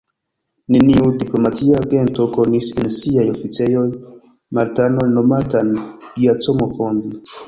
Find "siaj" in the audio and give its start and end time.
2.95-3.25